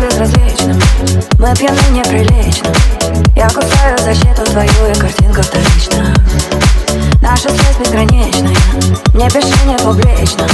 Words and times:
Безразлично, 0.00 0.74
Мы 1.38 1.54
пьяны 1.54 1.78
неприлично. 1.92 2.68
Я 3.36 3.48
кусаю 3.48 3.96
защиту 3.98 4.44
твою 4.44 4.90
и 4.90 4.94
картинка 4.98 5.42
вторична. 5.42 6.14
Наша 7.22 7.48
связь 7.48 7.78
безграничная. 7.78 8.56
Мне 9.14 9.30
пиши 9.30 9.54
не 9.66 9.76
публично. 9.78 10.46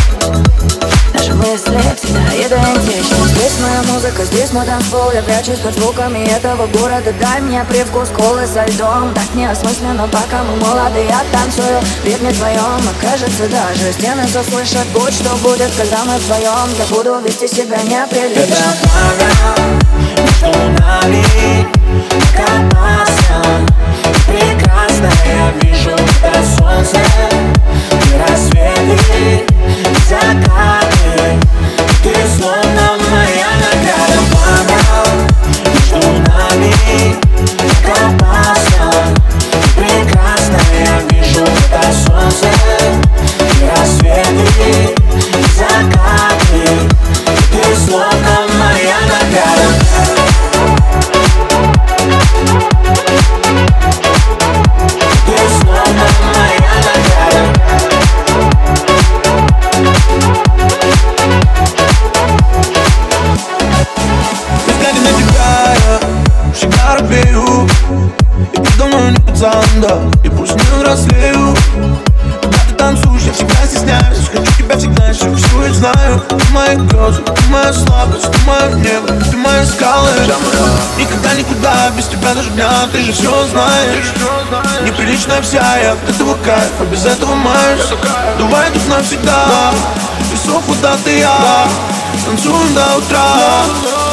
Здесь 3.26 3.58
моя 3.60 3.82
музыка, 3.92 4.24
здесь 4.24 4.52
мой 4.52 4.64
танцпол. 4.64 5.10
Я 5.10 5.20
прячусь 5.22 5.58
под 5.58 5.74
звуками 5.74 6.20
этого 6.20 6.68
города. 6.68 7.12
Дай 7.20 7.40
мне 7.40 7.64
привкус 7.64 8.10
колы 8.10 8.46
со 8.46 8.64
льдом. 8.66 9.12
Так 9.14 9.34
неосмысленно, 9.34 10.06
пока 10.06 10.44
мы 10.44 10.54
молоды. 10.64 11.04
Я 11.08 11.24
танцую 11.32 11.80
в 11.80 12.04
ритме 12.04 12.30
твоем 12.32 12.60
А 12.60 12.94
кажется 13.00 13.48
даже 13.48 13.92
стены 13.92 14.28
заслышат 14.28 14.86
Будь 14.94 15.12
что 15.12 15.34
будет, 15.38 15.72
когда 15.76 16.04
мы 16.04 16.18
вдвоем 16.18 16.70
Я 16.78 16.84
буду 16.94 17.18
вести 17.18 17.48
себя 17.48 17.82
неприлично. 17.82 18.54
Это 19.18 19.60
между 19.98 20.52
нами 20.80 21.39
да 69.40 69.98
И 70.22 70.28
пусть 70.28 70.54
не 70.54 70.60
взрослею 70.76 71.56
Когда 72.42 72.58
ты 72.68 72.74
танцуешь, 72.74 73.22
я 73.22 73.32
всегда 73.32 73.54
стесняюсь. 73.66 74.28
Хочу 74.30 74.52
тебя 74.58 74.76
всегда, 74.76 75.12
все 75.12 75.34
всю 75.34 75.74
знаю. 75.74 76.22
Ты 76.28 76.52
мои 76.52 76.76
грезы, 76.76 77.22
ты 77.22 77.46
моя 77.48 77.72
слабость 77.72 78.30
Ты 78.30 78.38
мое 78.46 78.74
небо, 78.74 79.08
ты 79.08 79.36
мои 79.38 79.64
скалы. 79.64 80.10
Никогда 80.98 81.32
никуда 81.34 81.90
без 81.96 82.06
тебя 82.06 82.34
даже 82.34 82.50
дня. 82.50 82.70
Ты 82.92 83.02
же 83.02 83.12
все 83.12 83.46
знаешь. 83.46 84.12
Неприличная 84.84 85.40
вся 85.40 85.78
я 85.78 85.92
от 85.92 86.10
этого 86.10 86.34
кайф 86.44 86.72
А 86.78 86.84
без 86.84 87.06
этого 87.06 87.34
маешь. 87.34 87.88
Давай 88.38 88.70
тут 88.72 88.86
навсегда. 88.88 89.72
Весов 90.30 90.62
куда 90.66 90.96
ты 91.02 91.20
я 91.20 91.66
Танцуем 92.26 92.74
до 92.74 92.98
утра. 92.98 93.64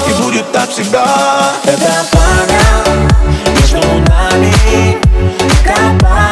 И 0.07 0.21
будет 0.21 0.49
так 0.53 0.69
всегда. 0.69 1.05
Это 1.65 1.91
пламя 2.11 3.07
между 3.59 3.87
нами 4.09 5.06
escapar. 5.67 6.26